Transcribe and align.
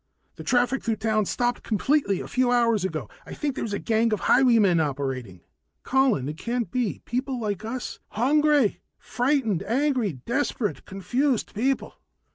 The 0.35 0.43
traffic 0.43 0.81
through 0.81 0.95
town 0.95 1.25
stopped 1.25 1.61
completely 1.61 2.21
a 2.21 2.27
few 2.27 2.49
hours 2.51 2.83
ago 2.83 3.07
I 3.23 3.35
think 3.35 3.55
there's 3.55 3.71
a 3.71 3.77
gang 3.77 4.11
of 4.11 4.21
highwaymen 4.21 4.79
operating." 4.79 5.41
"Colin, 5.83 6.27
it 6.27 6.37
can't 6.39 6.71
be! 6.71 6.93
Plain 6.93 7.01
people 7.05 7.39
like 7.39 7.63
us" 7.63 7.99
"Hungry, 8.19 8.81
frightened, 8.97 9.61
angry, 9.61 10.13
desperate, 10.13 10.85
confused 10.85 11.53
people. 11.53 12.01